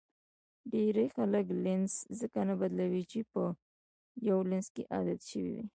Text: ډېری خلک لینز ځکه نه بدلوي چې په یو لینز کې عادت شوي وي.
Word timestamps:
ډېری 0.71 1.05
خلک 1.15 1.45
لینز 1.63 1.93
ځکه 2.19 2.39
نه 2.47 2.53
بدلوي 2.59 3.03
چې 3.11 3.19
په 3.31 3.43
یو 4.29 4.39
لینز 4.49 4.67
کې 4.75 4.83
عادت 4.95 5.19
شوي 5.29 5.49
وي. 5.55 5.65